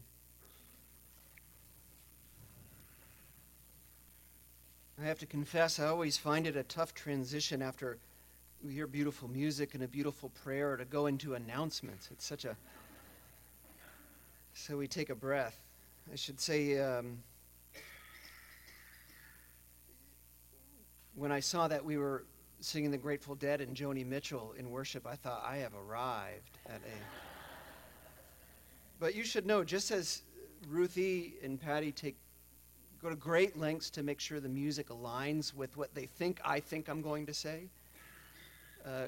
[5.00, 7.96] I have to confess, I always find it a tough transition after
[8.62, 12.10] we hear beautiful music and a beautiful prayer to go into announcements.
[12.10, 12.54] It's such a.
[14.52, 15.58] So we take a breath.
[16.12, 17.16] I should say, um,
[21.14, 22.24] when I saw that we were
[22.60, 26.82] singing the Grateful Dead and Joni Mitchell in worship, I thought, I have arrived at
[26.82, 27.25] a.
[28.98, 30.22] But you should know, just as
[30.68, 32.16] Ruthie and Patty take
[33.02, 36.60] go to great lengths to make sure the music aligns with what they think I
[36.60, 37.68] think I'm going to say.
[38.84, 39.06] Uh,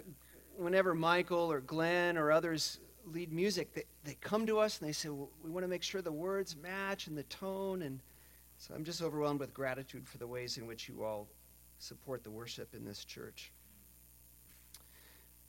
[0.56, 4.92] whenever Michael or Glenn or others lead music, they, they come to us and they
[4.92, 7.82] say, well, we want to make sure the words match and the tone.
[7.82, 8.00] And
[8.58, 11.28] so I'm just overwhelmed with gratitude for the ways in which you all
[11.78, 13.52] support the worship in this church.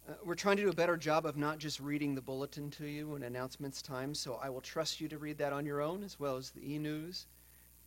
[0.09, 2.87] Uh, we're trying to do a better job of not just reading the bulletin to
[2.87, 6.03] you when announcements time, so I will trust you to read that on your own
[6.03, 7.27] as well as the e news,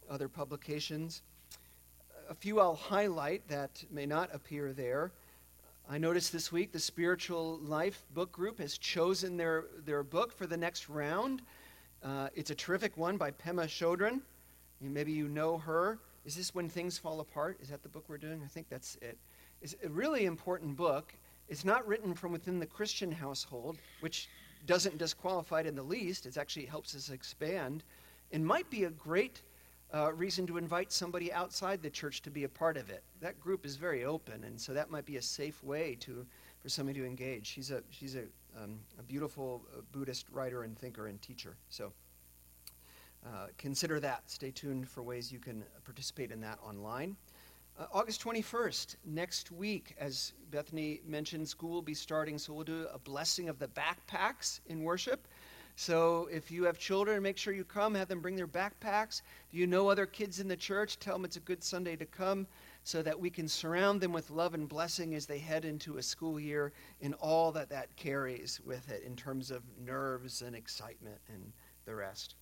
[0.08, 1.22] other publications.
[2.30, 5.10] A few I'll highlight that may not appear there.
[5.90, 10.46] I noticed this week the Spiritual Life book group has chosen their, their book for
[10.46, 11.42] the next round.
[12.04, 14.20] Uh, it's a terrific one by Pema Chodron.
[14.80, 15.98] Maybe you know her.
[16.24, 17.58] Is this When Things Fall Apart?
[17.60, 18.42] Is that the book we're doing?
[18.44, 19.18] I think that's it.
[19.60, 21.12] It's a really important book.
[21.53, 24.30] It's not written from within the Christian household, which
[24.64, 26.24] doesn't disqualify it in the least.
[26.24, 27.84] It actually helps us expand
[28.30, 29.42] and might be a great
[29.92, 33.05] uh, reason to invite somebody outside the church to be a part of it.
[33.20, 36.24] That group is very open, and so that might be a safe way to
[36.59, 37.48] for somebody to engage.
[37.48, 38.22] She's a she's a,
[38.59, 41.59] um, a beautiful uh, Buddhist writer and thinker and teacher.
[41.68, 41.92] So
[43.26, 44.22] uh, consider that.
[44.30, 47.14] Stay tuned for ways you can participate in that online.
[47.78, 52.86] Uh, August 21st, next week, as Bethany mentioned, school will be starting, so we'll do
[52.92, 55.26] a blessing of the backpacks in worship.
[55.74, 59.22] So if you have children, make sure you come, have them bring their backpacks.
[59.48, 62.04] If you know other kids in the church, tell them it's a good Sunday to
[62.04, 62.46] come
[62.84, 66.02] so that we can surround them with love and blessing as they head into a
[66.02, 71.18] school year and all that that carries with it in terms of nerves and excitement
[71.32, 71.52] and
[71.86, 72.34] the rest.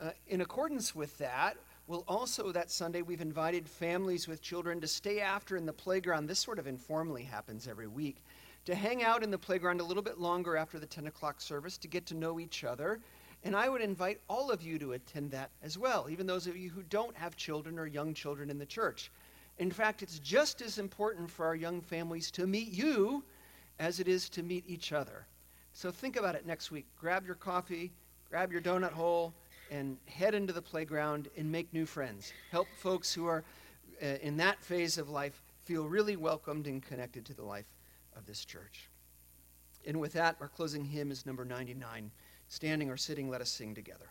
[0.00, 1.56] Uh, in accordance with that,
[1.92, 6.26] We'll also, that Sunday, we've invited families with children to stay after in the playground.
[6.26, 8.24] This sort of informally happens every week.
[8.64, 11.76] To hang out in the playground a little bit longer after the 10 o'clock service
[11.76, 12.98] to get to know each other.
[13.44, 16.56] And I would invite all of you to attend that as well, even those of
[16.56, 19.12] you who don't have children or young children in the church.
[19.58, 23.22] In fact, it's just as important for our young families to meet you
[23.78, 25.26] as it is to meet each other.
[25.74, 26.86] So think about it next week.
[26.98, 27.92] Grab your coffee,
[28.30, 29.34] grab your donut hole,
[29.72, 32.32] and head into the playground and make new friends.
[32.50, 33.42] Help folks who are
[34.02, 37.64] uh, in that phase of life feel really welcomed and connected to the life
[38.14, 38.90] of this church.
[39.86, 42.10] And with that, our closing hymn is number 99.
[42.48, 44.10] Standing or sitting, let us sing together.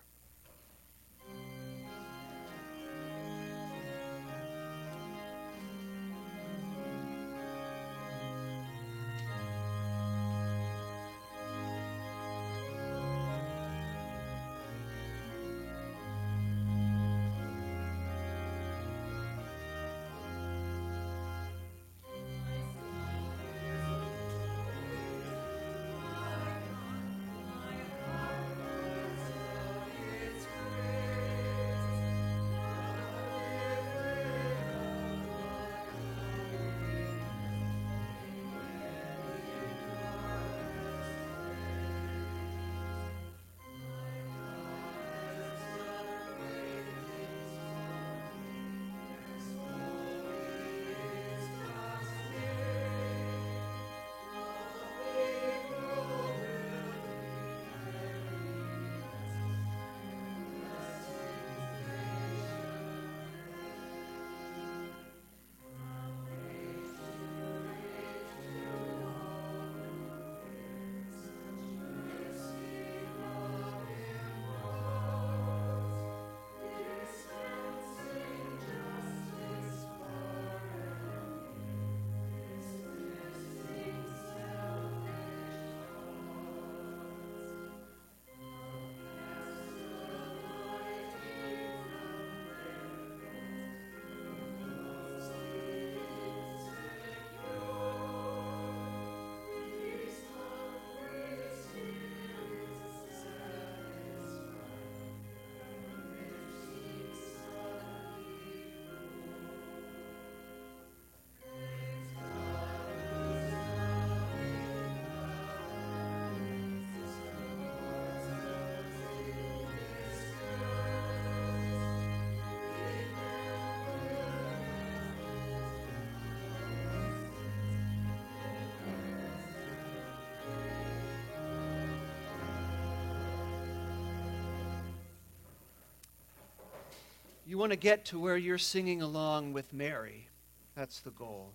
[137.52, 140.30] You want to get to where you're singing along with Mary.
[140.74, 141.52] That's the goal.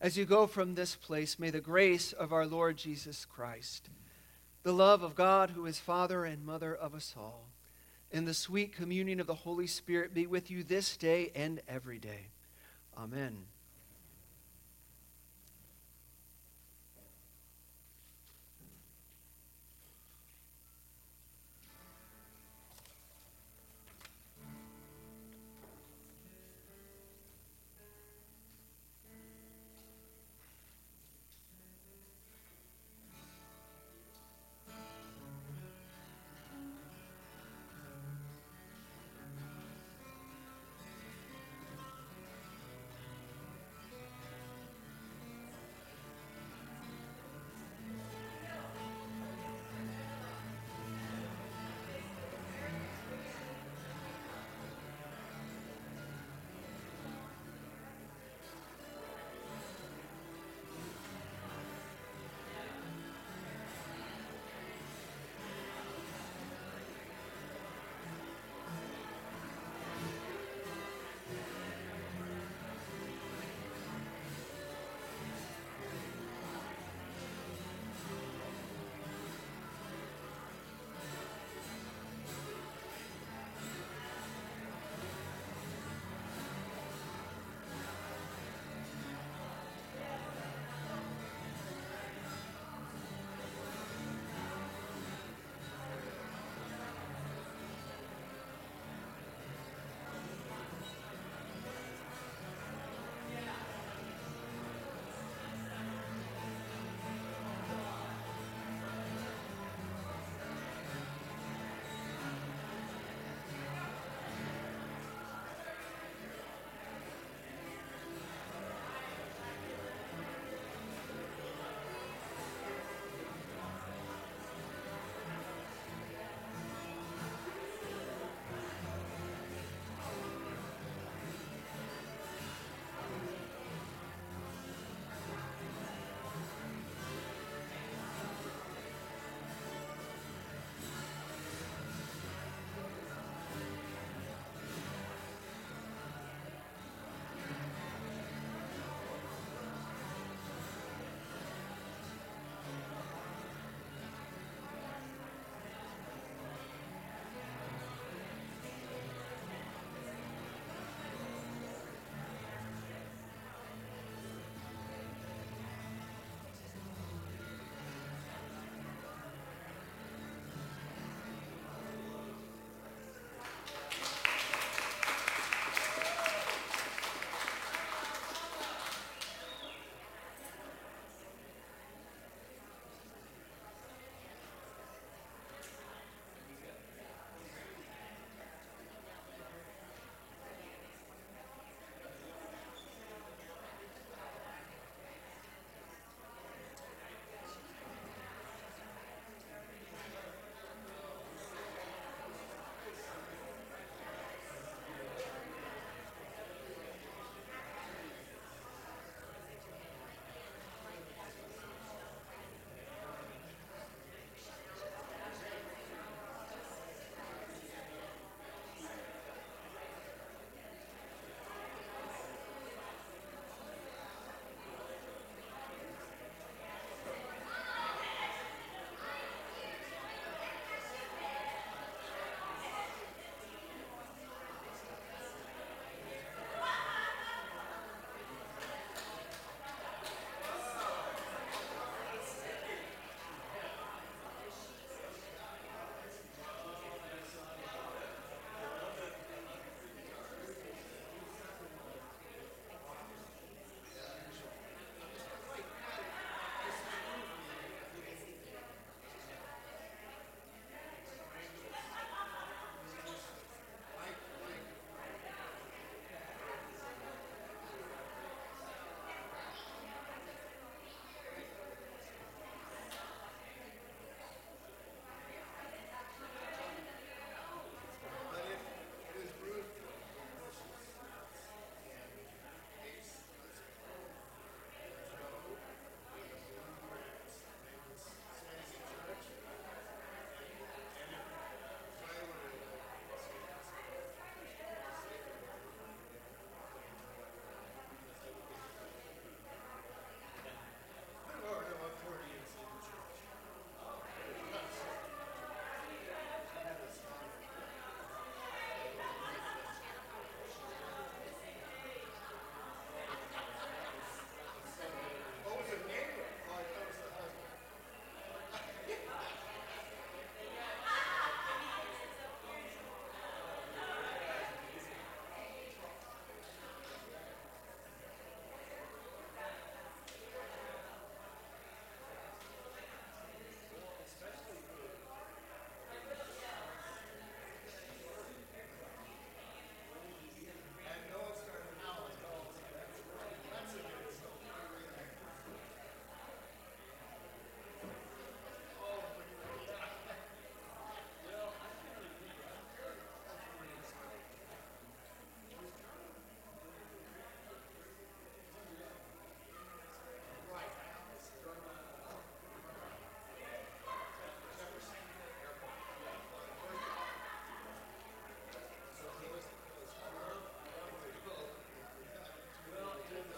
[0.00, 3.88] As you go from this place, may the grace of our Lord Jesus Christ,
[4.64, 7.50] the love of God, who is Father and Mother of us all,
[8.10, 12.00] and the sweet communion of the Holy Spirit be with you this day and every
[12.00, 12.26] day.
[12.96, 13.44] Amen.